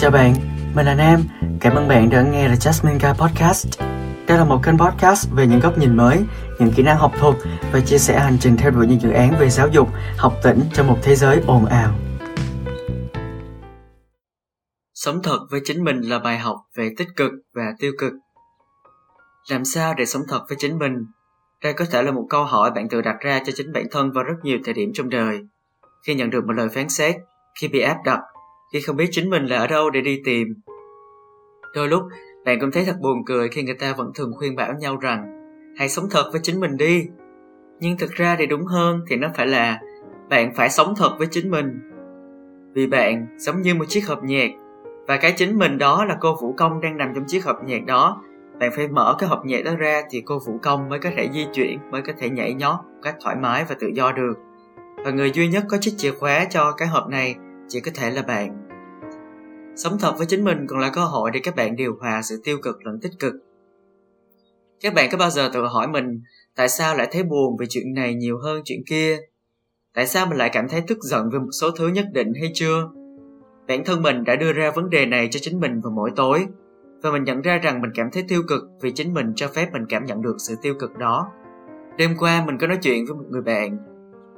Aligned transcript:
Chào 0.00 0.10
bạn, 0.10 0.34
mình 0.74 0.86
là 0.86 0.94
Nam. 0.94 1.20
Cảm 1.60 1.74
ơn 1.74 1.88
bạn 1.88 2.10
đã 2.10 2.22
nghe 2.22 2.48
The 2.48 2.54
Jasmine 2.54 2.98
Guy 2.98 3.20
Podcast. 3.20 3.80
Đây 4.26 4.38
là 4.38 4.44
một 4.44 4.60
kênh 4.64 4.78
podcast 4.78 5.28
về 5.32 5.46
những 5.46 5.60
góc 5.60 5.78
nhìn 5.78 5.96
mới, 5.96 6.24
những 6.58 6.70
kỹ 6.76 6.82
năng 6.82 6.98
học 6.98 7.12
thuật 7.18 7.34
và 7.72 7.80
chia 7.80 7.98
sẻ 7.98 8.18
hành 8.20 8.36
trình 8.40 8.56
theo 8.56 8.70
đuổi 8.70 8.86
những 8.86 9.00
dự 9.00 9.10
án 9.10 9.34
về 9.40 9.50
giáo 9.50 9.68
dục, 9.68 9.88
học 10.16 10.32
tỉnh 10.42 10.60
trong 10.72 10.86
một 10.86 10.98
thế 11.02 11.14
giới 11.14 11.42
ồn 11.46 11.66
ào. 11.66 11.94
Sống 14.94 15.22
thật 15.22 15.38
với 15.50 15.60
chính 15.64 15.84
mình 15.84 16.00
là 16.00 16.18
bài 16.18 16.38
học 16.38 16.56
về 16.76 16.90
tích 16.96 17.08
cực 17.16 17.32
và 17.54 17.74
tiêu 17.78 17.92
cực. 17.98 18.12
Làm 19.50 19.64
sao 19.64 19.94
để 19.94 20.06
sống 20.06 20.22
thật 20.28 20.40
với 20.48 20.56
chính 20.60 20.78
mình? 20.78 20.92
Đây 21.62 21.72
có 21.72 21.84
thể 21.90 22.02
là 22.02 22.10
một 22.10 22.26
câu 22.30 22.44
hỏi 22.44 22.70
bạn 22.70 22.88
tự 22.88 23.00
đặt 23.00 23.16
ra 23.20 23.40
cho 23.46 23.52
chính 23.56 23.72
bản 23.72 23.84
thân 23.90 24.12
vào 24.12 24.24
rất 24.24 24.34
nhiều 24.42 24.58
thời 24.64 24.74
điểm 24.74 24.90
trong 24.94 25.08
đời. 25.08 25.40
Khi 26.06 26.14
nhận 26.14 26.30
được 26.30 26.44
một 26.46 26.52
lời 26.52 26.68
phán 26.68 26.88
xét, 26.88 27.16
khi 27.60 27.68
bị 27.68 27.80
áp 27.80 27.96
đặt 28.04 28.20
khi 28.72 28.80
không 28.80 28.96
biết 28.96 29.08
chính 29.10 29.30
mình 29.30 29.46
là 29.46 29.58
ở 29.58 29.66
đâu 29.66 29.90
để 29.90 30.00
đi 30.00 30.20
tìm. 30.24 30.48
Đôi 31.74 31.88
lúc, 31.88 32.02
bạn 32.44 32.60
cũng 32.60 32.70
thấy 32.70 32.84
thật 32.84 32.96
buồn 33.02 33.24
cười 33.26 33.48
khi 33.48 33.62
người 33.62 33.74
ta 33.74 33.94
vẫn 33.96 34.10
thường 34.14 34.32
khuyên 34.36 34.56
bảo 34.56 34.72
nhau 34.80 34.96
rằng 34.96 35.24
hãy 35.76 35.88
sống 35.88 36.04
thật 36.10 36.28
với 36.32 36.40
chính 36.44 36.60
mình 36.60 36.76
đi. 36.76 37.06
Nhưng 37.80 37.98
thực 37.98 38.10
ra 38.10 38.36
thì 38.38 38.46
đúng 38.46 38.64
hơn 38.64 39.00
thì 39.08 39.16
nó 39.16 39.28
phải 39.34 39.46
là 39.46 39.80
bạn 40.28 40.54
phải 40.54 40.70
sống 40.70 40.94
thật 40.96 41.10
với 41.18 41.26
chính 41.30 41.50
mình. 41.50 41.80
Vì 42.74 42.86
bạn 42.86 43.26
giống 43.38 43.62
như 43.62 43.74
một 43.74 43.84
chiếc 43.88 44.08
hộp 44.08 44.22
nhạc 44.24 44.50
và 45.06 45.16
cái 45.16 45.32
chính 45.32 45.58
mình 45.58 45.78
đó 45.78 46.04
là 46.04 46.16
cô 46.20 46.36
Vũ 46.42 46.52
Công 46.52 46.80
đang 46.80 46.96
nằm 46.96 47.12
trong 47.14 47.24
chiếc 47.26 47.44
hộp 47.44 47.56
nhạc 47.64 47.86
đó. 47.86 48.22
Bạn 48.60 48.70
phải 48.76 48.88
mở 48.88 49.16
cái 49.18 49.28
hộp 49.28 49.44
nhạc 49.44 49.64
đó 49.64 49.76
ra 49.78 50.02
thì 50.10 50.22
cô 50.26 50.38
Vũ 50.46 50.58
Công 50.62 50.88
mới 50.88 50.98
có 50.98 51.10
thể 51.16 51.28
di 51.32 51.46
chuyển, 51.52 51.78
mới 51.90 52.02
có 52.02 52.12
thể 52.18 52.30
nhảy 52.30 52.54
nhót 52.54 52.76
một 52.84 53.00
cách 53.02 53.16
thoải 53.20 53.36
mái 53.36 53.64
và 53.68 53.76
tự 53.80 53.86
do 53.94 54.12
được. 54.12 54.34
Và 55.04 55.10
người 55.10 55.30
duy 55.30 55.48
nhất 55.48 55.64
có 55.68 55.78
chiếc 55.80 55.94
chìa 55.96 56.10
khóa 56.10 56.44
cho 56.50 56.72
cái 56.72 56.88
hộp 56.88 57.08
này 57.08 57.34
chỉ 57.68 57.80
có 57.80 57.90
thể 57.94 58.10
là 58.10 58.22
bạn 58.22 58.57
sống 59.78 59.98
thật 59.98 60.14
với 60.18 60.26
chính 60.26 60.44
mình 60.44 60.66
còn 60.68 60.78
là 60.78 60.90
cơ 60.90 61.04
hội 61.04 61.30
để 61.30 61.40
các 61.42 61.56
bạn 61.56 61.76
điều 61.76 61.96
hòa 62.00 62.22
sự 62.22 62.40
tiêu 62.44 62.58
cực 62.62 62.86
lẫn 62.86 63.00
tích 63.00 63.12
cực. 63.18 63.34
Các 64.80 64.94
bạn 64.94 65.08
có 65.12 65.18
bao 65.18 65.30
giờ 65.30 65.50
tự 65.52 65.66
hỏi 65.66 65.88
mình, 65.88 66.22
tại 66.56 66.68
sao 66.68 66.96
lại 66.96 67.08
thấy 67.12 67.22
buồn 67.22 67.56
về 67.56 67.66
chuyện 67.68 67.94
này 67.94 68.14
nhiều 68.14 68.38
hơn 68.38 68.62
chuyện 68.64 68.82
kia? 68.86 69.18
Tại 69.94 70.06
sao 70.06 70.26
mình 70.26 70.38
lại 70.38 70.50
cảm 70.52 70.68
thấy 70.68 70.82
tức 70.86 70.98
giận 71.00 71.30
về 71.30 71.38
một 71.38 71.50
số 71.60 71.70
thứ 71.70 71.88
nhất 71.88 72.06
định 72.12 72.32
hay 72.40 72.50
chưa? 72.54 72.88
Bản 73.68 73.84
thân 73.84 74.02
mình 74.02 74.24
đã 74.24 74.36
đưa 74.36 74.52
ra 74.52 74.70
vấn 74.70 74.90
đề 74.90 75.06
này 75.06 75.28
cho 75.30 75.40
chính 75.42 75.60
mình 75.60 75.80
vào 75.80 75.92
mỗi 75.92 76.10
tối, 76.16 76.46
và 77.02 77.10
mình 77.10 77.24
nhận 77.24 77.40
ra 77.40 77.58
rằng 77.58 77.80
mình 77.80 77.90
cảm 77.94 78.10
thấy 78.10 78.24
tiêu 78.28 78.42
cực 78.48 78.62
vì 78.80 78.90
chính 78.90 79.14
mình 79.14 79.32
cho 79.36 79.48
phép 79.48 79.68
mình 79.72 79.82
cảm 79.88 80.04
nhận 80.04 80.22
được 80.22 80.36
sự 80.38 80.54
tiêu 80.62 80.74
cực 80.78 80.98
đó. 80.98 81.26
Đêm 81.96 82.16
qua 82.18 82.44
mình 82.46 82.58
có 82.58 82.66
nói 82.66 82.78
chuyện 82.82 83.04
với 83.06 83.16
một 83.16 83.24
người 83.30 83.42
bạn. 83.42 83.78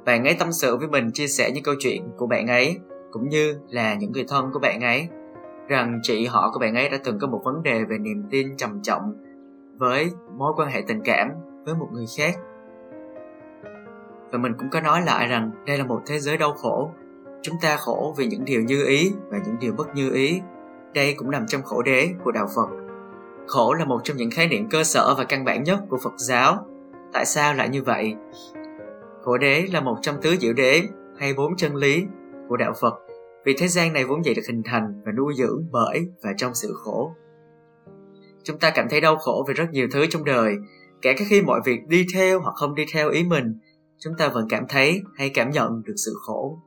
Bạn 0.05 0.23
ấy 0.23 0.33
tâm 0.33 0.51
sự 0.51 0.77
với 0.77 0.87
mình 0.87 1.11
chia 1.11 1.27
sẻ 1.27 1.51
những 1.51 1.63
câu 1.63 1.75
chuyện 1.79 2.03
của 2.17 2.27
bạn 2.27 2.47
ấy, 2.47 2.77
cũng 3.11 3.29
như 3.29 3.55
là 3.69 3.95
những 3.95 4.11
người 4.11 4.25
thân 4.27 4.49
của 4.53 4.59
bạn 4.59 4.81
ấy 4.81 5.07
rằng 5.71 5.99
chị 6.03 6.25
họ 6.25 6.51
của 6.53 6.59
bạn 6.59 6.75
ấy 6.75 6.89
đã 6.89 6.97
từng 7.03 7.19
có 7.19 7.27
một 7.27 7.41
vấn 7.43 7.63
đề 7.63 7.83
về 7.83 7.97
niềm 7.97 8.23
tin 8.29 8.57
trầm 8.57 8.79
trọng 8.83 9.13
với 9.77 10.11
mối 10.37 10.53
quan 10.57 10.69
hệ 10.69 10.81
tình 10.87 11.01
cảm 11.05 11.29
với 11.65 11.75
một 11.75 11.87
người 11.91 12.05
khác. 12.17 12.35
Và 14.31 14.37
mình 14.37 14.53
cũng 14.59 14.69
có 14.69 14.81
nói 14.81 15.01
lại 15.05 15.27
rằng 15.27 15.51
đây 15.65 15.77
là 15.77 15.85
một 15.85 16.01
thế 16.05 16.19
giới 16.19 16.37
đau 16.37 16.53
khổ. 16.53 16.91
Chúng 17.41 17.55
ta 17.61 17.75
khổ 17.75 18.13
vì 18.17 18.27
những 18.27 18.45
điều 18.45 18.61
như 18.61 18.85
ý 18.85 19.11
và 19.29 19.37
những 19.45 19.55
điều 19.59 19.73
bất 19.73 19.95
như 19.95 20.11
ý. 20.13 20.41
Đây 20.93 21.13
cũng 21.17 21.31
nằm 21.31 21.47
trong 21.47 21.61
khổ 21.61 21.81
đế 21.81 22.09
của 22.23 22.31
đạo 22.31 22.47
phật. 22.55 22.69
Khổ 23.47 23.73
là 23.73 23.85
một 23.85 24.01
trong 24.03 24.17
những 24.17 24.31
khái 24.31 24.47
niệm 24.47 24.69
cơ 24.69 24.83
sở 24.83 25.15
và 25.17 25.23
căn 25.23 25.45
bản 25.45 25.63
nhất 25.63 25.79
của 25.89 25.97
phật 26.03 26.13
giáo. 26.17 26.65
Tại 27.13 27.25
sao 27.25 27.53
lại 27.53 27.69
như 27.69 27.83
vậy? 27.83 28.15
Khổ 29.21 29.37
đế 29.37 29.67
là 29.73 29.81
một 29.81 29.97
trong 30.01 30.15
tứ 30.21 30.35
diệu 30.39 30.53
đế 30.53 30.81
hay 31.17 31.33
bốn 31.33 31.55
chân 31.55 31.75
lý 31.75 32.05
của 32.47 32.57
đạo 32.57 32.73
Phật 32.81 32.93
vì 33.45 33.55
thế 33.57 33.67
gian 33.67 33.93
này 33.93 34.05
vốn 34.05 34.21
vậy 34.25 34.33
được 34.33 34.41
hình 34.47 34.61
thành 34.65 35.01
và 35.05 35.11
nuôi 35.11 35.33
dưỡng 35.37 35.65
bởi 35.71 36.07
và 36.23 36.33
trong 36.37 36.55
sự 36.55 36.73
khổ. 36.73 37.15
Chúng 38.43 38.59
ta 38.59 38.71
cảm 38.75 38.87
thấy 38.89 39.01
đau 39.01 39.17
khổ 39.17 39.45
vì 39.47 39.53
rất 39.53 39.65
nhiều 39.71 39.87
thứ 39.91 40.05
trong 40.09 40.25
đời, 40.25 40.55
kể 41.01 41.13
cả 41.13 41.25
khi 41.29 41.41
mọi 41.41 41.61
việc 41.65 41.87
đi 41.87 42.05
theo 42.13 42.39
hoặc 42.39 42.53
không 42.55 42.75
đi 42.75 42.85
theo 42.93 43.09
ý 43.09 43.23
mình, 43.23 43.59
chúng 43.99 44.13
ta 44.17 44.27
vẫn 44.27 44.47
cảm 44.49 44.63
thấy 44.69 45.01
hay 45.15 45.29
cảm 45.29 45.49
nhận 45.49 45.83
được 45.85 45.93
sự 46.05 46.13
khổ. 46.25 46.59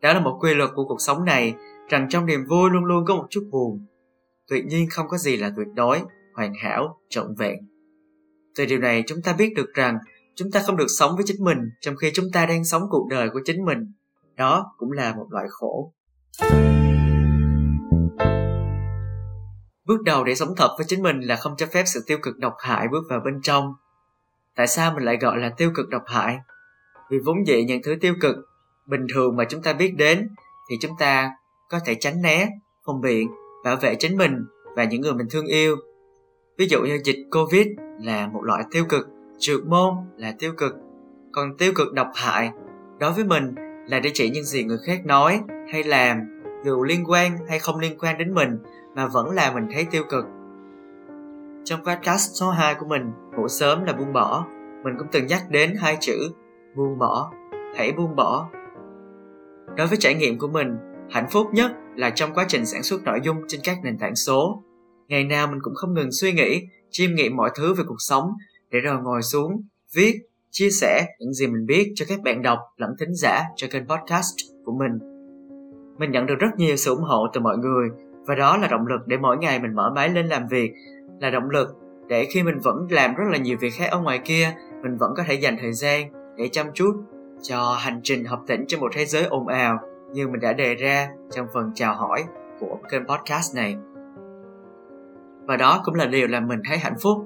Đó 0.00 0.12
là 0.12 0.20
một 0.20 0.38
quy 0.40 0.54
luật 0.54 0.70
của 0.74 0.84
cuộc 0.84 1.00
sống 1.00 1.24
này, 1.24 1.54
rằng 1.88 2.06
trong 2.10 2.26
niềm 2.26 2.40
vui 2.48 2.70
luôn 2.70 2.84
luôn 2.84 3.04
có 3.06 3.16
một 3.16 3.26
chút 3.30 3.48
buồn. 3.50 3.86
Tuyệt 4.48 4.64
nhiên 4.66 4.88
không 4.90 5.08
có 5.08 5.18
gì 5.18 5.36
là 5.36 5.52
tuyệt 5.56 5.68
đối, 5.74 6.00
hoàn 6.34 6.52
hảo, 6.62 6.98
trọn 7.08 7.34
vẹn. 7.38 7.58
Từ 8.56 8.66
điều 8.66 8.78
này 8.78 9.04
chúng 9.06 9.22
ta 9.22 9.32
biết 9.38 9.52
được 9.56 9.74
rằng 9.74 9.98
chúng 10.34 10.50
ta 10.50 10.62
không 10.66 10.76
được 10.76 10.86
sống 10.98 11.16
với 11.16 11.24
chính 11.26 11.44
mình 11.44 11.58
trong 11.80 11.96
khi 11.96 12.10
chúng 12.14 12.26
ta 12.32 12.46
đang 12.46 12.64
sống 12.64 12.82
cuộc 12.90 13.06
đời 13.10 13.28
của 13.32 13.40
chính 13.44 13.64
mình 13.64 13.92
đó 14.36 14.74
cũng 14.78 14.92
là 14.92 15.14
một 15.14 15.26
loại 15.30 15.46
khổ 15.50 15.92
bước 19.86 20.02
đầu 20.04 20.24
để 20.24 20.34
sống 20.34 20.54
thật 20.56 20.74
với 20.78 20.86
chính 20.88 21.02
mình 21.02 21.20
là 21.20 21.36
không 21.36 21.54
cho 21.56 21.66
phép 21.66 21.82
sự 21.86 22.04
tiêu 22.06 22.18
cực 22.22 22.38
độc 22.38 22.54
hại 22.58 22.88
bước 22.88 23.02
vào 23.10 23.20
bên 23.24 23.40
trong. 23.42 23.74
Tại 24.56 24.66
sao 24.66 24.92
mình 24.94 25.04
lại 25.04 25.16
gọi 25.16 25.38
là 25.38 25.48
tiêu 25.48 25.70
cực 25.74 25.88
độc 25.88 26.02
hại? 26.06 26.38
Vì 27.10 27.18
vốn 27.24 27.46
dĩ 27.46 27.64
những 27.64 27.82
thứ 27.82 27.94
tiêu 28.00 28.14
cực 28.20 28.36
bình 28.86 29.06
thường 29.14 29.36
mà 29.36 29.44
chúng 29.44 29.62
ta 29.62 29.72
biết 29.72 29.94
đến 29.96 30.28
thì 30.70 30.76
chúng 30.80 30.92
ta 30.98 31.30
có 31.70 31.78
thể 31.86 31.94
tránh 31.94 32.22
né 32.22 32.48
phòng 32.86 33.00
biện 33.00 33.28
bảo 33.64 33.76
vệ 33.76 33.94
chính 33.94 34.16
mình 34.16 34.44
và 34.76 34.84
những 34.84 35.00
người 35.00 35.14
mình 35.14 35.26
thương 35.30 35.46
yêu. 35.46 35.76
Ví 36.58 36.66
dụ 36.68 36.80
như 36.80 37.00
dịch 37.04 37.26
covid 37.30 37.66
là 38.00 38.26
một 38.26 38.40
loại 38.42 38.64
tiêu 38.70 38.84
cực, 38.88 39.06
trượt 39.38 39.60
môn 39.66 39.94
là 40.16 40.34
tiêu 40.38 40.52
cực. 40.56 40.74
Còn 41.32 41.56
tiêu 41.56 41.72
cực 41.74 41.92
độc 41.92 42.10
hại 42.14 42.50
đối 42.98 43.12
với 43.12 43.24
mình 43.24 43.54
là 43.86 44.00
để 44.00 44.10
chỉ 44.14 44.30
những 44.30 44.44
gì 44.44 44.64
người 44.64 44.78
khác 44.86 45.06
nói 45.06 45.40
hay 45.72 45.84
làm 45.84 46.18
dù 46.64 46.82
liên 46.82 47.04
quan 47.06 47.38
hay 47.48 47.58
không 47.58 47.78
liên 47.78 47.98
quan 47.98 48.18
đến 48.18 48.34
mình 48.34 48.58
mà 48.94 49.06
vẫn 49.06 49.30
làm 49.30 49.54
mình 49.54 49.66
thấy 49.72 49.86
tiêu 49.90 50.04
cực. 50.10 50.24
Trong 51.64 51.84
podcast 51.84 52.30
số 52.34 52.50
2 52.50 52.74
của 52.74 52.86
mình, 52.86 53.10
ngủ 53.36 53.48
sớm 53.48 53.84
là 53.84 53.92
buông 53.92 54.12
bỏ, 54.12 54.46
mình 54.84 54.94
cũng 54.98 55.08
từng 55.12 55.26
nhắc 55.26 55.42
đến 55.50 55.74
hai 55.78 55.96
chữ 56.00 56.32
buông 56.76 56.98
bỏ, 56.98 57.32
hãy 57.76 57.92
buông 57.92 58.16
bỏ. 58.16 58.48
Đối 59.76 59.86
với 59.86 59.98
trải 60.00 60.14
nghiệm 60.14 60.38
của 60.38 60.48
mình, 60.48 60.76
hạnh 61.10 61.26
phúc 61.30 61.46
nhất 61.52 61.72
là 61.96 62.10
trong 62.10 62.34
quá 62.34 62.44
trình 62.48 62.66
sản 62.66 62.82
xuất 62.82 63.02
nội 63.02 63.20
dung 63.22 63.36
trên 63.48 63.60
các 63.64 63.78
nền 63.84 63.98
tảng 63.98 64.16
số. 64.16 64.62
Ngày 65.08 65.24
nào 65.24 65.46
mình 65.46 65.58
cũng 65.62 65.74
không 65.74 65.94
ngừng 65.94 66.12
suy 66.12 66.32
nghĩ, 66.32 66.62
chiêm 66.90 67.14
nghiệm 67.14 67.36
mọi 67.36 67.50
thứ 67.54 67.74
về 67.74 67.84
cuộc 67.86 68.00
sống 68.00 68.32
để 68.70 68.80
rồi 68.80 69.02
ngồi 69.02 69.22
xuống, 69.22 69.62
viết 69.94 70.20
chia 70.56 70.70
sẻ 70.70 71.06
những 71.18 71.32
gì 71.32 71.46
mình 71.46 71.66
biết 71.66 71.92
cho 71.94 72.04
các 72.08 72.22
bạn 72.24 72.42
đọc 72.42 72.58
lẫn 72.76 72.90
thính 73.00 73.14
giả 73.14 73.42
cho 73.56 73.66
kênh 73.70 73.88
podcast 73.88 74.34
của 74.64 74.72
mình. 74.72 74.98
Mình 75.98 76.10
nhận 76.10 76.26
được 76.26 76.34
rất 76.38 76.48
nhiều 76.56 76.76
sự 76.76 76.90
ủng 76.90 77.02
hộ 77.02 77.26
từ 77.32 77.40
mọi 77.40 77.58
người 77.58 77.88
và 78.26 78.34
đó 78.34 78.56
là 78.56 78.68
động 78.68 78.86
lực 78.86 79.00
để 79.06 79.16
mỗi 79.16 79.36
ngày 79.36 79.58
mình 79.58 79.74
mở 79.74 79.92
máy 79.94 80.08
lên 80.08 80.26
làm 80.26 80.46
việc, 80.46 80.72
là 81.20 81.30
động 81.30 81.50
lực 81.50 81.68
để 82.08 82.26
khi 82.30 82.42
mình 82.42 82.58
vẫn 82.58 82.76
làm 82.90 83.14
rất 83.14 83.24
là 83.30 83.38
nhiều 83.38 83.56
việc 83.60 83.70
khác 83.74 83.88
ở 83.90 84.00
ngoài 84.00 84.20
kia, 84.24 84.54
mình 84.82 84.96
vẫn 84.96 85.10
có 85.16 85.22
thể 85.26 85.34
dành 85.34 85.56
thời 85.60 85.72
gian 85.72 86.12
để 86.36 86.48
chăm 86.48 86.66
chút 86.74 86.92
cho 87.42 87.76
hành 87.78 88.00
trình 88.02 88.24
học 88.24 88.44
tỉnh 88.46 88.64
trên 88.68 88.80
một 88.80 88.92
thế 88.94 89.04
giới 89.04 89.24
ồn 89.24 89.48
ào 89.48 89.78
như 90.12 90.28
mình 90.28 90.40
đã 90.40 90.52
đề 90.52 90.74
ra 90.74 91.08
trong 91.30 91.46
phần 91.54 91.70
chào 91.74 91.94
hỏi 91.94 92.24
của 92.60 92.78
kênh 92.90 93.06
podcast 93.06 93.56
này. 93.56 93.76
Và 95.46 95.56
đó 95.56 95.82
cũng 95.84 95.94
là 95.94 96.06
điều 96.06 96.28
làm 96.28 96.48
mình 96.48 96.60
thấy 96.68 96.78
hạnh 96.78 96.96
phúc 97.02 97.18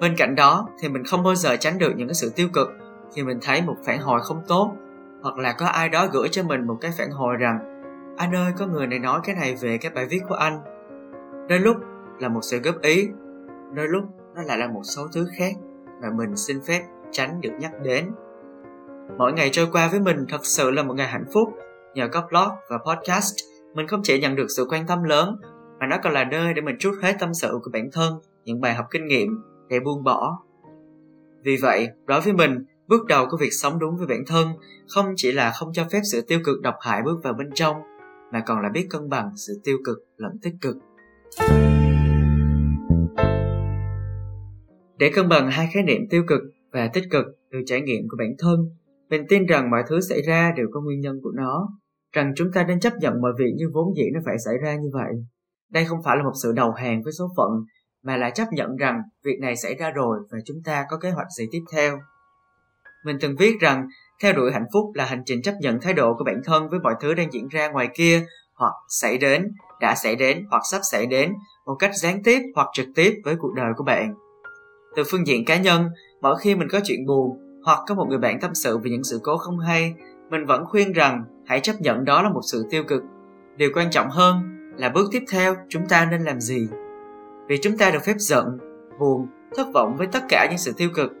bên 0.00 0.14
cạnh 0.16 0.34
đó, 0.34 0.68
thì 0.80 0.88
mình 0.88 1.04
không 1.04 1.22
bao 1.22 1.34
giờ 1.34 1.56
tránh 1.56 1.78
được 1.78 1.92
những 1.96 2.08
cái 2.08 2.14
sự 2.14 2.32
tiêu 2.36 2.48
cực 2.52 2.68
khi 3.14 3.22
mình 3.22 3.38
thấy 3.42 3.62
một 3.62 3.76
phản 3.84 3.98
hồi 3.98 4.20
không 4.22 4.42
tốt, 4.48 4.72
hoặc 5.22 5.38
là 5.38 5.52
có 5.58 5.66
ai 5.66 5.88
đó 5.88 6.06
gửi 6.12 6.28
cho 6.28 6.42
mình 6.42 6.66
một 6.66 6.78
cái 6.80 6.90
phản 6.98 7.10
hồi 7.10 7.36
rằng, 7.36 7.58
anh 8.16 8.34
ơi, 8.34 8.52
có 8.58 8.66
người 8.66 8.86
này 8.86 8.98
nói 8.98 9.20
cái 9.24 9.36
này 9.36 9.54
về 9.60 9.78
cái 9.78 9.92
bài 9.94 10.06
viết 10.10 10.20
của 10.28 10.34
anh. 10.34 10.60
Đôi 11.48 11.58
lúc 11.58 11.76
là 12.20 12.28
một 12.28 12.40
sự 12.42 12.58
góp 12.58 12.80
ý, 12.80 13.08
đôi 13.74 13.88
lúc 13.88 14.04
nó 14.34 14.42
lại 14.42 14.58
là 14.58 14.66
một 14.66 14.82
số 14.84 15.06
thứ 15.12 15.26
khác 15.38 15.52
mà 16.02 16.08
mình 16.18 16.36
xin 16.36 16.60
phép 16.60 16.82
tránh 17.10 17.40
được 17.40 17.52
nhắc 17.60 17.72
đến. 17.82 18.10
Mỗi 19.18 19.32
ngày 19.32 19.48
trôi 19.52 19.66
qua 19.72 19.88
với 19.88 20.00
mình 20.00 20.26
thật 20.28 20.46
sự 20.46 20.70
là 20.70 20.82
một 20.82 20.94
ngày 20.94 21.06
hạnh 21.06 21.24
phúc. 21.32 21.48
Nhờ 21.94 22.08
có 22.08 22.26
blog 22.30 22.48
và 22.70 22.78
podcast, 22.78 23.34
mình 23.74 23.88
không 23.88 24.00
chỉ 24.02 24.20
nhận 24.20 24.36
được 24.36 24.46
sự 24.56 24.66
quan 24.70 24.86
tâm 24.86 25.02
lớn, 25.02 25.36
mà 25.80 25.86
nó 25.86 25.96
còn 26.02 26.12
là 26.12 26.24
nơi 26.24 26.54
để 26.54 26.62
mình 26.62 26.76
trút 26.78 26.94
hết 27.02 27.16
tâm 27.18 27.34
sự 27.34 27.58
của 27.62 27.70
bản 27.72 27.88
thân, 27.92 28.20
những 28.44 28.60
bài 28.60 28.74
học 28.74 28.86
kinh 28.90 29.06
nghiệm 29.06 29.42
để 29.68 29.80
buông 29.80 30.04
bỏ. 30.04 30.38
Vì 31.44 31.56
vậy, 31.62 31.88
đối 32.06 32.20
với 32.20 32.32
mình, 32.32 32.64
bước 32.88 33.06
đầu 33.06 33.26
của 33.30 33.36
việc 33.36 33.52
sống 33.52 33.78
đúng 33.78 33.96
với 33.96 34.06
bản 34.06 34.24
thân 34.26 34.48
không 34.88 35.06
chỉ 35.16 35.32
là 35.32 35.50
không 35.50 35.72
cho 35.72 35.84
phép 35.92 36.00
sự 36.12 36.20
tiêu 36.28 36.38
cực 36.44 36.60
độc 36.60 36.74
hại 36.80 37.02
bước 37.02 37.20
vào 37.22 37.32
bên 37.32 37.50
trong, 37.54 37.76
mà 38.32 38.42
còn 38.46 38.62
là 38.62 38.68
biết 38.74 38.86
cân 38.90 39.08
bằng 39.08 39.30
sự 39.36 39.60
tiêu 39.64 39.76
cực 39.84 39.98
lẫn 40.16 40.32
tích 40.42 40.54
cực. 40.60 40.76
Để 44.98 45.10
cân 45.14 45.28
bằng 45.28 45.50
hai 45.50 45.68
khái 45.74 45.82
niệm 45.82 46.00
tiêu 46.10 46.22
cực 46.28 46.40
và 46.72 46.90
tích 46.92 47.04
cực 47.10 47.24
từ 47.52 47.58
trải 47.66 47.80
nghiệm 47.80 48.08
của 48.08 48.16
bản 48.18 48.30
thân, 48.38 48.60
mình 49.10 49.24
tin 49.28 49.46
rằng 49.46 49.70
mọi 49.70 49.82
thứ 49.88 50.00
xảy 50.00 50.22
ra 50.22 50.52
đều 50.56 50.66
có 50.72 50.80
nguyên 50.80 51.00
nhân 51.00 51.20
của 51.22 51.32
nó, 51.34 51.68
rằng 52.12 52.32
chúng 52.36 52.52
ta 52.52 52.64
nên 52.64 52.80
chấp 52.80 52.92
nhận 53.00 53.20
mọi 53.20 53.32
việc 53.38 53.52
như 53.56 53.70
vốn 53.74 53.94
dĩ 53.96 54.04
nó 54.14 54.20
phải 54.24 54.36
xảy 54.44 54.54
ra 54.62 54.76
như 54.76 54.90
vậy. 54.92 55.12
Đây 55.70 55.84
không 55.84 55.98
phải 56.04 56.16
là 56.16 56.22
một 56.22 56.32
sự 56.42 56.52
đầu 56.52 56.72
hàng 56.72 57.02
với 57.02 57.12
số 57.12 57.28
phận 57.36 57.50
mà 58.06 58.16
là 58.16 58.30
chấp 58.30 58.46
nhận 58.52 58.76
rằng 58.76 59.02
việc 59.24 59.38
này 59.40 59.56
xảy 59.56 59.74
ra 59.74 59.90
rồi 59.90 60.18
và 60.30 60.38
chúng 60.44 60.62
ta 60.64 60.86
có 60.90 60.96
kế 60.96 61.10
hoạch 61.10 61.26
gì 61.36 61.48
tiếp 61.52 61.62
theo. 61.72 61.98
Mình 63.04 63.16
từng 63.20 63.36
viết 63.36 63.60
rằng, 63.60 63.88
theo 64.22 64.32
đuổi 64.32 64.52
hạnh 64.52 64.66
phúc 64.72 64.90
là 64.94 65.04
hành 65.04 65.22
trình 65.26 65.42
chấp 65.42 65.54
nhận 65.60 65.80
thái 65.80 65.92
độ 65.92 66.14
của 66.14 66.24
bản 66.24 66.40
thân 66.44 66.68
với 66.68 66.80
mọi 66.80 66.94
thứ 67.00 67.14
đang 67.14 67.32
diễn 67.32 67.48
ra 67.48 67.68
ngoài 67.68 67.88
kia, 67.94 68.26
hoặc 68.54 68.72
xảy 68.88 69.18
đến, 69.18 69.48
đã 69.80 69.94
xảy 69.94 70.16
đến, 70.16 70.46
hoặc 70.50 70.62
sắp 70.70 70.80
xảy 70.90 71.06
đến, 71.06 71.32
một 71.66 71.74
cách 71.78 71.90
gián 71.94 72.22
tiếp 72.22 72.42
hoặc 72.54 72.68
trực 72.72 72.86
tiếp 72.94 73.14
với 73.24 73.36
cuộc 73.38 73.54
đời 73.54 73.72
của 73.76 73.84
bạn. 73.84 74.14
Từ 74.96 75.02
phương 75.10 75.26
diện 75.26 75.44
cá 75.44 75.56
nhân, 75.56 75.88
mỗi 76.20 76.36
khi 76.40 76.54
mình 76.54 76.68
có 76.68 76.80
chuyện 76.84 77.06
buồn, 77.06 77.38
hoặc 77.64 77.78
có 77.86 77.94
một 77.94 78.06
người 78.08 78.18
bạn 78.18 78.40
tâm 78.40 78.54
sự 78.54 78.78
về 78.78 78.90
những 78.90 79.04
sự 79.04 79.20
cố 79.22 79.36
không 79.36 79.58
hay, 79.58 79.94
mình 80.30 80.44
vẫn 80.44 80.64
khuyên 80.66 80.92
rằng 80.92 81.24
hãy 81.46 81.60
chấp 81.60 81.80
nhận 81.80 82.04
đó 82.04 82.22
là 82.22 82.28
một 82.28 82.40
sự 82.52 82.66
tiêu 82.70 82.84
cực. 82.84 83.02
Điều 83.56 83.70
quan 83.74 83.90
trọng 83.90 84.10
hơn 84.10 84.42
là 84.76 84.88
bước 84.88 85.08
tiếp 85.12 85.22
theo 85.30 85.56
chúng 85.68 85.88
ta 85.88 86.08
nên 86.10 86.22
làm 86.22 86.40
gì 86.40 86.68
vì 87.48 87.58
chúng 87.62 87.78
ta 87.78 87.90
được 87.90 88.02
phép 88.04 88.14
giận, 88.18 88.58
buồn, 88.98 89.26
thất 89.56 89.66
vọng 89.74 89.96
với 89.96 90.06
tất 90.06 90.22
cả 90.28 90.46
những 90.50 90.58
sự 90.58 90.72
tiêu 90.76 90.90
cực. 90.94 91.12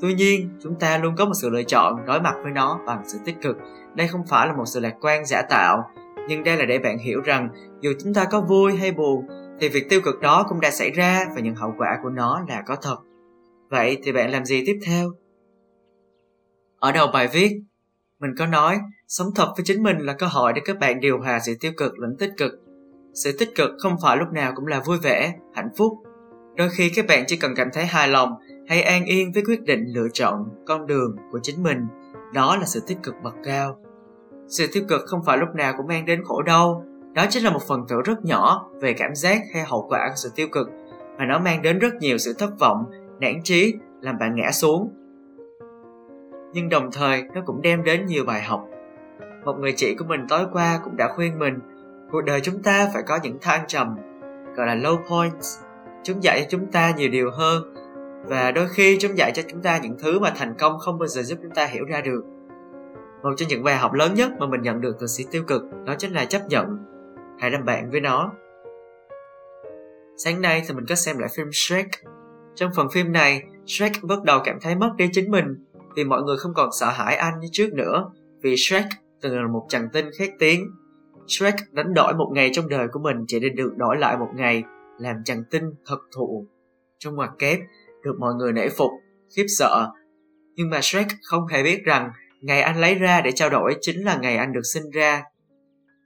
Tuy 0.00 0.14
nhiên, 0.14 0.50
chúng 0.62 0.74
ta 0.80 0.98
luôn 0.98 1.14
có 1.16 1.24
một 1.24 1.34
sự 1.42 1.50
lựa 1.50 1.62
chọn 1.62 2.06
đối 2.06 2.20
mặt 2.20 2.34
với 2.42 2.52
nó 2.52 2.80
bằng 2.86 3.02
sự 3.06 3.18
tích 3.24 3.36
cực. 3.42 3.56
Đây 3.94 4.08
không 4.08 4.26
phải 4.26 4.46
là 4.46 4.52
một 4.52 4.64
sự 4.66 4.80
lạc 4.80 4.94
quan 5.00 5.26
giả 5.26 5.42
tạo, 5.42 5.90
nhưng 6.28 6.44
đây 6.44 6.56
là 6.56 6.64
để 6.64 6.78
bạn 6.78 6.98
hiểu 6.98 7.20
rằng 7.20 7.48
dù 7.80 7.92
chúng 8.04 8.14
ta 8.14 8.24
có 8.24 8.40
vui 8.40 8.76
hay 8.76 8.92
buồn, 8.92 9.26
thì 9.60 9.68
việc 9.68 9.86
tiêu 9.90 10.00
cực 10.04 10.20
đó 10.20 10.46
cũng 10.48 10.60
đã 10.60 10.70
xảy 10.70 10.90
ra 10.90 11.24
và 11.34 11.40
những 11.40 11.54
hậu 11.54 11.74
quả 11.78 11.98
của 12.02 12.10
nó 12.10 12.44
là 12.48 12.62
có 12.66 12.76
thật. 12.76 12.96
Vậy 13.70 13.98
thì 14.02 14.12
bạn 14.12 14.30
làm 14.30 14.44
gì 14.44 14.62
tiếp 14.66 14.78
theo? 14.86 15.10
Ở 16.78 16.92
đầu 16.92 17.06
bài 17.12 17.28
viết, 17.32 17.60
mình 18.20 18.30
có 18.38 18.46
nói, 18.46 18.78
sống 19.08 19.28
thật 19.34 19.52
với 19.56 19.64
chính 19.64 19.82
mình 19.82 19.98
là 19.98 20.12
cơ 20.12 20.26
hội 20.26 20.52
để 20.52 20.60
các 20.64 20.78
bạn 20.78 21.00
điều 21.00 21.18
hòa 21.18 21.38
sự 21.46 21.54
tiêu 21.60 21.72
cực 21.76 21.98
lẫn 21.98 22.16
tích 22.18 22.30
cực 22.36 22.52
sự 23.14 23.36
tích 23.38 23.54
cực 23.54 23.70
không 23.78 23.96
phải 24.02 24.16
lúc 24.16 24.28
nào 24.32 24.52
cũng 24.56 24.66
là 24.66 24.80
vui 24.80 24.98
vẻ, 24.98 25.34
hạnh 25.54 25.68
phúc. 25.76 25.92
Đôi 26.56 26.68
khi 26.76 26.90
các 26.96 27.04
bạn 27.08 27.24
chỉ 27.26 27.36
cần 27.36 27.54
cảm 27.56 27.68
thấy 27.72 27.86
hài 27.86 28.08
lòng 28.08 28.34
hay 28.68 28.82
an 28.82 29.04
yên 29.04 29.32
với 29.32 29.42
quyết 29.46 29.62
định 29.62 29.84
lựa 29.86 30.08
chọn 30.12 30.44
con 30.66 30.86
đường 30.86 31.16
của 31.32 31.38
chính 31.42 31.62
mình. 31.62 31.78
Đó 32.34 32.56
là 32.56 32.64
sự 32.64 32.80
tích 32.86 32.98
cực 33.02 33.14
bậc 33.22 33.34
cao. 33.44 33.76
Sự 34.48 34.66
tiêu 34.72 34.82
cực 34.88 35.00
không 35.06 35.20
phải 35.26 35.38
lúc 35.38 35.48
nào 35.54 35.74
cũng 35.76 35.86
mang 35.86 36.04
đến 36.04 36.24
khổ 36.24 36.42
đau. 36.42 36.84
Đó 37.14 37.26
chính 37.30 37.44
là 37.44 37.50
một 37.50 37.62
phần 37.68 37.84
tử 37.88 37.96
rất 38.04 38.24
nhỏ 38.24 38.70
về 38.80 38.92
cảm 38.92 39.14
giác 39.14 39.42
hay 39.54 39.64
hậu 39.64 39.86
quả 39.88 40.08
của 40.08 40.16
sự 40.16 40.30
tiêu 40.34 40.48
cực, 40.52 40.68
mà 41.18 41.26
nó 41.26 41.38
mang 41.38 41.62
đến 41.62 41.78
rất 41.78 41.94
nhiều 42.00 42.18
sự 42.18 42.34
thất 42.38 42.58
vọng, 42.58 42.84
nản 43.20 43.42
trí 43.42 43.74
làm 44.00 44.18
bạn 44.18 44.34
ngã 44.36 44.50
xuống. 44.50 44.92
Nhưng 46.52 46.68
đồng 46.68 46.90
thời, 46.92 47.22
nó 47.34 47.40
cũng 47.46 47.62
đem 47.62 47.84
đến 47.84 48.06
nhiều 48.06 48.24
bài 48.24 48.42
học. 48.42 48.68
Một 49.44 49.58
người 49.58 49.72
chị 49.76 49.94
của 49.94 50.04
mình 50.04 50.20
tối 50.28 50.46
qua 50.52 50.80
cũng 50.84 50.96
đã 50.96 51.08
khuyên 51.16 51.38
mình 51.38 51.54
cuộc 52.14 52.24
đời 52.24 52.40
chúng 52.40 52.62
ta 52.62 52.90
phải 52.94 53.02
có 53.06 53.18
những 53.22 53.38
thăng 53.40 53.64
trầm, 53.66 53.96
gọi 54.56 54.66
là 54.66 54.74
low 54.74 54.96
points. 54.96 55.58
Chúng 56.02 56.22
dạy 56.22 56.40
cho 56.40 56.46
chúng 56.50 56.72
ta 56.72 56.92
nhiều 56.96 57.08
điều 57.08 57.30
hơn 57.30 57.74
và 58.24 58.50
đôi 58.50 58.68
khi 58.68 58.96
chúng 59.00 59.18
dạy 59.18 59.32
cho 59.34 59.42
chúng 59.48 59.62
ta 59.62 59.78
những 59.78 59.96
thứ 59.98 60.18
mà 60.18 60.32
thành 60.36 60.54
công 60.58 60.78
không 60.78 60.98
bao 60.98 61.06
giờ 61.06 61.22
giúp 61.22 61.38
chúng 61.42 61.50
ta 61.50 61.66
hiểu 61.66 61.84
ra 61.84 62.00
được. 62.00 62.24
Một 63.22 63.30
trong 63.36 63.48
những 63.48 63.62
bài 63.62 63.76
học 63.76 63.92
lớn 63.92 64.14
nhất 64.14 64.30
mà 64.38 64.46
mình 64.46 64.62
nhận 64.62 64.80
được 64.80 64.96
từ 65.00 65.06
sự 65.06 65.24
tiêu 65.30 65.42
cực 65.46 65.62
đó 65.86 65.94
chính 65.98 66.12
là 66.12 66.24
chấp 66.24 66.42
nhận. 66.48 66.66
Hãy 67.38 67.50
làm 67.50 67.64
bạn 67.64 67.90
với 67.90 68.00
nó. 68.00 68.32
Sáng 70.16 70.42
nay 70.42 70.62
thì 70.68 70.74
mình 70.74 70.86
có 70.88 70.94
xem 70.94 71.18
lại 71.18 71.28
phim 71.36 71.46
Shrek. 71.52 71.86
Trong 72.54 72.70
phần 72.76 72.88
phim 72.90 73.12
này, 73.12 73.42
Shrek 73.66 73.92
bắt 74.02 74.22
đầu 74.24 74.40
cảm 74.44 74.60
thấy 74.60 74.74
mất 74.74 74.90
đi 74.96 75.08
chính 75.12 75.30
mình 75.30 75.64
vì 75.96 76.04
mọi 76.04 76.22
người 76.22 76.36
không 76.36 76.54
còn 76.54 76.68
sợ 76.80 76.86
hãi 76.86 77.16
anh 77.16 77.40
như 77.40 77.48
trước 77.52 77.72
nữa, 77.72 78.10
vì 78.42 78.56
Shrek 78.56 78.84
từng 79.20 79.40
là 79.40 79.48
một 79.48 79.66
chàng 79.68 79.88
tinh 79.92 80.10
khét 80.18 80.30
tiếng. 80.38 80.70
Shrek 81.26 81.54
đánh 81.72 81.94
đổi 81.94 82.14
một 82.14 82.30
ngày 82.34 82.50
trong 82.52 82.68
đời 82.68 82.86
của 82.92 83.00
mình 83.00 83.16
chỉ 83.26 83.40
để 83.40 83.48
được 83.48 83.72
đổi 83.76 83.96
lại 83.98 84.16
một 84.18 84.28
ngày, 84.34 84.62
làm 84.98 85.16
chàng 85.24 85.44
tinh 85.50 85.64
thật 85.86 85.98
thụ. 86.16 86.46
Trong 86.98 87.14
ngoặc 87.14 87.30
kép, 87.38 87.58
được 88.02 88.16
mọi 88.18 88.34
người 88.34 88.52
nể 88.52 88.68
phục, 88.68 88.90
khiếp 89.36 89.46
sợ. 89.48 89.90
Nhưng 90.54 90.70
mà 90.70 90.80
Shrek 90.82 91.06
không 91.22 91.46
hề 91.46 91.62
biết 91.62 91.84
rằng 91.84 92.10
ngày 92.40 92.62
anh 92.62 92.80
lấy 92.80 92.94
ra 92.94 93.20
để 93.20 93.32
trao 93.32 93.50
đổi 93.50 93.76
chính 93.80 94.04
là 94.04 94.16
ngày 94.16 94.36
anh 94.36 94.52
được 94.52 94.62
sinh 94.74 94.90
ra. 94.90 95.22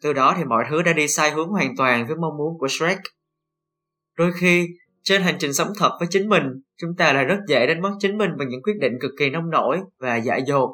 Từ 0.03 0.13
đó 0.13 0.35
thì 0.37 0.45
mọi 0.45 0.65
thứ 0.71 0.83
đã 0.83 0.93
đi 0.93 1.09
sai 1.09 1.31
hướng 1.31 1.49
hoàn 1.49 1.77
toàn 1.77 2.07
với 2.07 2.17
mong 2.17 2.37
muốn 2.37 2.59
của 2.59 2.69
Shrek. 2.69 2.99
Đôi 4.17 4.33
khi, 4.41 4.69
trên 5.03 5.23
hành 5.23 5.37
trình 5.39 5.53
sống 5.53 5.69
thật 5.79 5.97
với 5.99 6.09
chính 6.11 6.29
mình, 6.29 6.43
chúng 6.77 6.97
ta 6.97 7.13
lại 7.13 7.25
rất 7.25 7.39
dễ 7.49 7.67
đánh 7.67 7.83
mất 7.83 7.91
chính 7.99 8.19
mình 8.19 8.31
bằng 8.39 8.49
những 8.49 8.63
quyết 8.63 8.77
định 8.81 8.93
cực 9.01 9.11
kỳ 9.19 9.31
nông 9.31 9.51
nổi 9.51 9.81
và 9.99 10.17
dại 10.17 10.43
dột 10.47 10.71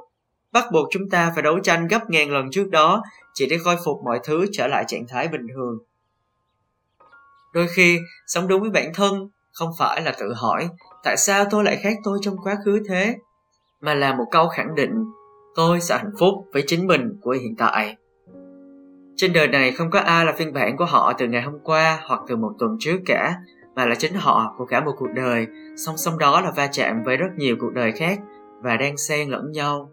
bắt 0.55 0.65
buộc 0.73 0.89
chúng 0.91 1.11
ta 1.11 1.33
phải 1.35 1.43
đấu 1.43 1.59
tranh 1.63 1.89
gấp 1.89 2.11
ngàn 2.11 2.31
lần 2.31 2.51
trước 2.51 2.71
đó 2.71 3.03
chỉ 3.35 3.47
để 3.51 3.59
khôi 3.65 3.77
phục 3.85 4.01
mọi 4.05 4.21
thứ 4.25 4.47
trở 4.53 4.67
lại 4.67 4.85
trạng 4.89 5.07
thái 5.09 5.29
bình 5.29 5.47
thường. 5.55 5.79
Đôi 7.53 7.67
khi, 7.69 7.99
sống 8.27 8.49
đúng 8.49 8.61
với 8.61 8.71
bản 8.71 8.93
thân 8.95 9.29
không 9.53 9.71
phải 9.79 10.03
là 10.03 10.15
tự 10.21 10.35
hỏi, 10.35 10.69
tại 11.03 11.17
sao 11.17 11.45
tôi 11.51 11.65
lại 11.65 11.77
khác 11.83 11.97
tôi 12.05 12.19
trong 12.23 12.37
quá 12.45 12.57
khứ 12.65 12.81
thế? 12.89 13.17
Mà 13.81 13.95
là 13.95 14.15
một 14.15 14.25
câu 14.31 14.49
khẳng 14.49 14.75
định, 14.75 15.05
tôi 15.55 15.81
sẽ 15.81 15.97
hạnh 15.97 16.13
phúc 16.19 16.35
với 16.53 16.65
chính 16.67 16.87
mình 16.87 17.19
của 17.23 17.31
hiện 17.31 17.55
tại. 17.59 17.97
Trên 19.17 19.33
đời 19.33 19.49
này 19.49 19.73
không 19.73 19.91
có 19.91 19.99
ai 19.99 20.25
là 20.25 20.33
phiên 20.33 20.53
bản 20.53 20.77
của 20.77 20.85
họ 20.85 21.13
từ 21.19 21.27
ngày 21.27 21.43
hôm 21.43 21.59
qua 21.65 21.99
hoặc 22.07 22.21
từ 22.29 22.37
một 22.37 22.53
tuần 22.59 22.77
trước 22.81 22.99
cả, 23.07 23.35
mà 23.75 23.87
là 23.87 23.95
chính 23.95 24.15
họ 24.15 24.55
của 24.59 24.67
cả 24.67 24.85
một 24.85 24.93
cuộc 24.99 25.11
đời. 25.15 25.47
Song 25.77 25.97
song 25.97 26.19
đó 26.19 26.41
là 26.41 26.51
va 26.51 26.67
chạm 26.67 27.03
với 27.05 27.17
rất 27.17 27.29
nhiều 27.37 27.57
cuộc 27.61 27.73
đời 27.75 27.93
khác 27.93 28.19
và 28.65 28.77
đang 28.77 28.97
xen 28.97 29.29
lẫn 29.29 29.53
nhau. 29.53 29.91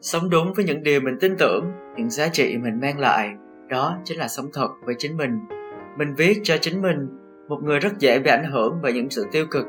Sống 0.00 0.30
đúng 0.30 0.52
với 0.56 0.64
những 0.64 0.82
điều 0.82 1.00
mình 1.00 1.14
tin 1.20 1.34
tưởng, 1.38 1.64
những 1.96 2.10
giá 2.10 2.28
trị 2.28 2.56
mình 2.58 2.80
mang 2.80 2.98
lại, 2.98 3.30
đó 3.68 3.98
chính 4.04 4.18
là 4.18 4.28
sống 4.28 4.46
thật 4.52 4.68
với 4.84 4.94
chính 4.98 5.16
mình. 5.16 5.30
Mình 5.98 6.14
viết 6.16 6.40
cho 6.42 6.56
chính 6.60 6.82
mình, 6.82 6.96
một 7.48 7.60
người 7.64 7.78
rất 7.78 7.98
dễ 7.98 8.18
bị 8.18 8.30
ảnh 8.30 8.50
hưởng 8.52 8.78
bởi 8.82 8.92
những 8.92 9.10
sự 9.10 9.24
tiêu 9.32 9.46
cực. 9.50 9.64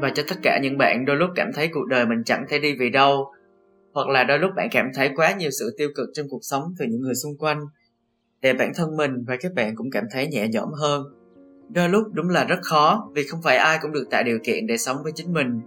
Và 0.00 0.10
cho 0.14 0.22
tất 0.28 0.36
cả 0.42 0.58
những 0.62 0.78
bạn 0.78 1.04
đôi 1.04 1.16
lúc 1.16 1.30
cảm 1.36 1.50
thấy 1.54 1.68
cuộc 1.72 1.86
đời 1.86 2.06
mình 2.06 2.22
chẳng 2.24 2.44
thể 2.48 2.58
đi 2.58 2.76
vì 2.78 2.90
đâu, 2.90 3.32
hoặc 3.92 4.08
là 4.08 4.24
đôi 4.24 4.38
lúc 4.38 4.50
bạn 4.56 4.68
cảm 4.70 4.90
thấy 4.94 5.10
quá 5.16 5.34
nhiều 5.38 5.50
sự 5.50 5.74
tiêu 5.78 5.88
cực 5.96 6.08
trong 6.14 6.26
cuộc 6.30 6.40
sống 6.42 6.62
từ 6.78 6.86
những 6.88 7.00
người 7.00 7.14
xung 7.14 7.38
quanh, 7.38 7.60
để 8.42 8.52
bản 8.52 8.72
thân 8.74 8.96
mình 8.96 9.24
và 9.26 9.36
các 9.40 9.52
bạn 9.54 9.76
cũng 9.76 9.90
cảm 9.90 10.04
thấy 10.12 10.26
nhẹ 10.26 10.48
nhõm 10.48 10.68
hơn 10.80 11.19
đôi 11.72 11.88
lúc 11.88 12.02
đúng 12.12 12.28
là 12.28 12.44
rất 12.44 12.58
khó, 12.62 13.10
vì 13.14 13.26
không 13.26 13.42
phải 13.42 13.56
ai 13.56 13.78
cũng 13.82 13.92
được 13.92 14.04
tạo 14.10 14.22
điều 14.22 14.38
kiện 14.42 14.66
để 14.66 14.76
sống 14.76 14.96
với 15.02 15.12
chính 15.14 15.32
mình. 15.32 15.60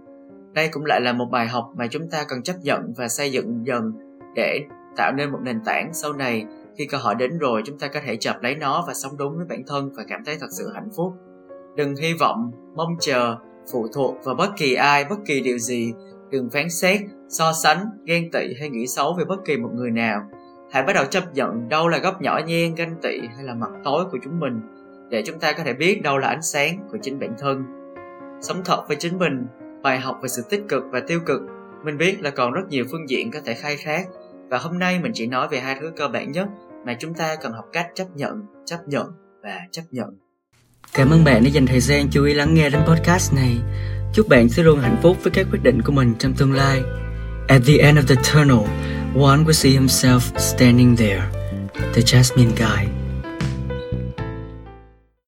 Đây 0.52 0.68
cũng 0.68 0.84
lại 0.84 1.00
là 1.00 1.12
một 1.12 1.26
bài 1.30 1.46
học 1.46 1.72
mà 1.76 1.86
chúng 1.86 2.10
ta 2.10 2.24
cần 2.28 2.42
chấp 2.42 2.54
nhận 2.62 2.92
và 2.96 3.08
xây 3.08 3.32
dựng 3.32 3.66
dần 3.66 3.92
để 4.34 4.60
tạo 4.96 5.12
nên 5.12 5.30
một 5.30 5.38
nền 5.42 5.60
tảng 5.64 5.90
sau 5.92 6.12
này. 6.12 6.44
Khi 6.78 6.86
cơ 6.86 6.98
hội 6.98 7.14
đến 7.14 7.38
rồi, 7.38 7.62
chúng 7.64 7.78
ta 7.78 7.88
có 7.88 8.00
thể 8.06 8.16
chập 8.16 8.42
lấy 8.42 8.54
nó 8.54 8.84
và 8.86 8.94
sống 8.94 9.16
đúng 9.16 9.36
với 9.36 9.46
bản 9.48 9.62
thân 9.66 9.90
và 9.96 10.04
cảm 10.08 10.24
thấy 10.24 10.36
thật 10.40 10.46
sự 10.50 10.70
hạnh 10.74 10.88
phúc. 10.96 11.12
Đừng 11.76 11.96
hy 11.96 12.14
vọng, 12.14 12.50
mong 12.74 12.96
chờ, 13.00 13.36
phụ 13.72 13.86
thuộc 13.94 14.16
vào 14.24 14.34
bất 14.34 14.50
kỳ 14.56 14.74
ai, 14.74 15.04
bất 15.04 15.16
kỳ 15.26 15.40
điều 15.40 15.58
gì. 15.58 15.92
Đừng 16.30 16.50
phán 16.50 16.70
xét, 16.70 17.00
so 17.28 17.52
sánh, 17.52 17.86
ghen 18.04 18.30
tị 18.30 18.54
hay 18.60 18.68
nghĩ 18.68 18.86
xấu 18.86 19.14
về 19.18 19.24
bất 19.24 19.44
kỳ 19.44 19.56
một 19.56 19.70
người 19.74 19.90
nào. 19.90 20.22
Hãy 20.70 20.82
bắt 20.82 20.92
đầu 20.92 21.04
chấp 21.04 21.34
nhận 21.34 21.68
đâu 21.68 21.88
là 21.88 21.98
góc 21.98 22.22
nhỏ 22.22 22.40
nhen, 22.46 22.74
ganh 22.74 22.94
tị 23.02 23.20
hay 23.36 23.44
là 23.44 23.54
mặt 23.54 23.70
tối 23.84 24.04
của 24.12 24.18
chúng 24.24 24.40
mình 24.40 24.60
để 25.14 25.22
chúng 25.26 25.40
ta 25.40 25.52
có 25.52 25.64
thể 25.64 25.72
biết 25.72 26.02
đâu 26.02 26.18
là 26.18 26.28
ánh 26.28 26.42
sáng 26.42 26.78
của 26.92 26.98
chính 27.02 27.18
bản 27.18 27.34
thân. 27.38 27.64
Sống 28.42 28.62
thật 28.64 28.84
với 28.88 28.96
chính 28.96 29.18
mình, 29.18 29.46
bài 29.82 30.00
học 30.00 30.18
về 30.22 30.28
sự 30.28 30.42
tích 30.50 30.62
cực 30.68 30.82
và 30.92 31.00
tiêu 31.00 31.20
cực, 31.26 31.40
mình 31.84 31.98
biết 31.98 32.22
là 32.22 32.30
còn 32.30 32.52
rất 32.52 32.62
nhiều 32.68 32.84
phương 32.90 33.08
diện 33.08 33.30
có 33.30 33.38
thể 33.44 33.54
khai 33.54 33.76
thác. 33.84 34.04
Và 34.50 34.58
hôm 34.58 34.78
nay 34.78 34.98
mình 35.02 35.12
chỉ 35.14 35.26
nói 35.26 35.48
về 35.50 35.60
hai 35.60 35.76
thứ 35.80 35.92
cơ 35.96 36.08
bản 36.08 36.32
nhất 36.32 36.46
mà 36.86 36.96
chúng 37.00 37.14
ta 37.14 37.36
cần 37.36 37.52
học 37.52 37.64
cách 37.72 37.86
chấp 37.94 38.06
nhận 38.14 38.42
chấp 38.66 38.78
nhận 38.86 39.06
và 39.42 39.60
chấp 39.70 39.82
nhận. 39.90 40.08
Cảm 40.94 41.10
ơn 41.10 41.24
bạn 41.24 41.44
đã 41.44 41.50
dành 41.50 41.66
thời 41.66 41.80
gian 41.80 42.08
chú 42.10 42.24
ý 42.24 42.34
lắng 42.34 42.54
nghe 42.54 42.70
đến 42.70 42.80
podcast 42.86 43.34
này. 43.34 43.58
Chúc 44.14 44.28
bạn 44.28 44.48
sẽ 44.48 44.62
luôn 44.62 44.80
hạnh 44.80 44.96
phúc 45.02 45.16
với 45.22 45.30
các 45.30 45.46
quyết 45.50 45.62
định 45.62 45.82
của 45.82 45.92
mình 45.92 46.14
trong 46.18 46.34
tương 46.34 46.52
lai. 46.52 46.82
At 47.48 47.62
the 47.66 47.74
end 47.78 47.98
of 47.98 48.02
the 48.08 48.16
tunnel, 48.32 48.66
one 49.14 49.44
will 49.44 49.52
see 49.52 49.72
himself 49.72 50.38
standing 50.38 50.96
there, 50.96 51.22
the 51.94 52.02
jasmine 52.02 52.50
guy. 52.56 53.03